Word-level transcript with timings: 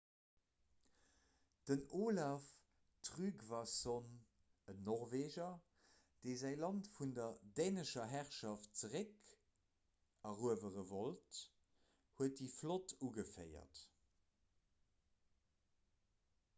den 1.71 1.81
olaf 1.97 2.45
trygvasson 3.09 4.07
en 4.73 4.79
norweger 4.87 5.51
dee 6.23 6.39
säi 6.43 6.51
land 6.63 6.89
vun 6.95 7.13
der 7.19 7.37
dänescher 7.61 8.09
herrschaft 8.15 8.81
zeréckeruewere 8.81 10.87
wollt 10.95 11.39
huet 12.17 12.37
déi 12.41 12.49
flott 12.57 12.97
ugeféiert 13.11 13.85